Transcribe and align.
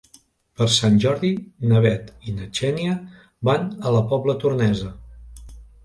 Per 0.61 0.67
Sant 0.75 0.95
Jordi 1.03 1.29
na 1.73 1.83
Bet 1.85 2.09
i 2.31 2.35
na 2.39 2.49
Xènia 2.63 2.99
van 3.51 3.71
a 3.91 3.97
la 4.01 4.05
Pobla 4.15 4.41
Tornesa. 4.47 4.95